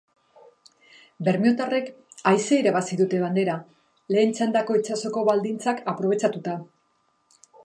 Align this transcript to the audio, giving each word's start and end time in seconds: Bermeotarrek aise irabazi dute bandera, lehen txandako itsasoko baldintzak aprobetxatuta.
Bermeotarrek 1.27 1.91
aise 2.31 2.59
irabazi 2.61 2.99
dute 3.03 3.21
bandera, 3.27 3.59
lehen 4.17 4.35
txandako 4.41 4.81
itsasoko 4.83 5.27
baldintzak 5.33 5.89
aprobetxatuta. 5.95 6.59